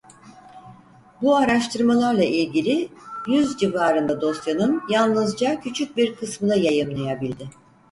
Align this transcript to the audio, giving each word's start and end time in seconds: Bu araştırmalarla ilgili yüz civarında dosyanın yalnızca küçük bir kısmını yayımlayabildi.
Bu 1.21 1.35
araştırmalarla 1.35 2.23
ilgili 2.23 2.89
yüz 3.27 3.57
civarında 3.57 4.21
dosyanın 4.21 4.81
yalnızca 4.89 5.59
küçük 5.61 5.97
bir 5.97 6.15
kısmını 6.15 6.57
yayımlayabildi. 6.57 7.49